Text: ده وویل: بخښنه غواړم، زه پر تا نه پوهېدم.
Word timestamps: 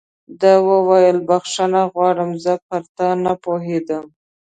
ده 0.39 0.53
وویل: 0.69 1.17
بخښنه 1.27 1.81
غواړم، 1.93 2.31
زه 2.43 2.53
پر 2.67 2.81
تا 2.97 3.09
نه 3.23 3.33
پوهېدم. 3.43 4.05